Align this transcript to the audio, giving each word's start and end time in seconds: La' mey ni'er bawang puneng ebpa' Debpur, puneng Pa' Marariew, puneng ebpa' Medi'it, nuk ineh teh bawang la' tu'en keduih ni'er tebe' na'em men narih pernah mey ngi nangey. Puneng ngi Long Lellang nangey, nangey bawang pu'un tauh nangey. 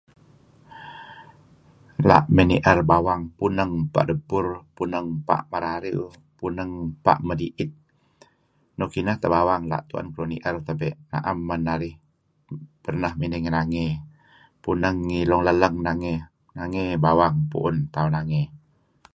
La' 2.07 2.25
mey 2.33 2.45
ni'er 2.49 2.79
bawang 2.91 3.21
puneng 3.37 3.71
ebpa' 3.83 4.07
Debpur, 4.09 4.45
puneng 4.75 5.07
Pa' 5.27 5.39
Marariew, 5.51 6.05
puneng 6.39 6.71
ebpa' 6.91 7.17
Medi'it, 7.27 7.71
nuk 8.77 8.91
ineh 8.99 9.17
teh 9.21 9.31
bawang 9.35 9.63
la' 9.71 9.85
tu'en 9.89 10.07
keduih 10.11 10.29
ni'er 10.31 10.55
tebe' 10.67 10.97
na'em 11.11 11.39
men 11.47 11.61
narih 11.67 11.95
pernah 12.83 13.11
mey 13.19 13.29
ngi 13.41 13.51
nangey. 13.55 13.91
Puneng 14.63 14.97
ngi 15.07 15.19
Long 15.29 15.43
Lellang 15.47 15.75
nangey, 15.85 16.17
nangey 16.57 16.87
bawang 17.03 17.35
pu'un 17.51 17.75
tauh 17.93 18.09
nangey. 18.15 18.45